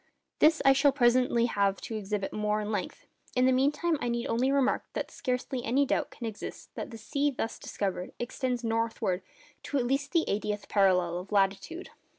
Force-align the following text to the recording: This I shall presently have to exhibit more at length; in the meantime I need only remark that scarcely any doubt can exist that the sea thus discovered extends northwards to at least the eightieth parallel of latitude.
This 0.39 0.63
I 0.65 0.73
shall 0.73 0.91
presently 0.91 1.45
have 1.45 1.79
to 1.81 1.95
exhibit 1.95 2.33
more 2.33 2.61
at 2.61 2.69
length; 2.69 3.05
in 3.35 3.45
the 3.45 3.51
meantime 3.51 3.99
I 4.01 4.09
need 4.09 4.25
only 4.25 4.51
remark 4.51 4.83
that 4.93 5.11
scarcely 5.11 5.63
any 5.63 5.85
doubt 5.85 6.09
can 6.09 6.25
exist 6.25 6.71
that 6.73 6.89
the 6.89 6.97
sea 6.97 7.29
thus 7.29 7.59
discovered 7.59 8.11
extends 8.17 8.63
northwards 8.63 9.23
to 9.61 9.77
at 9.77 9.85
least 9.85 10.11
the 10.11 10.25
eightieth 10.27 10.67
parallel 10.67 11.19
of 11.19 11.31
latitude. 11.31 11.89